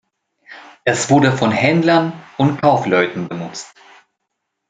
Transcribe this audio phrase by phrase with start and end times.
[0.83, 3.75] Es wurde von Händlern und Kaufleuten benutzt.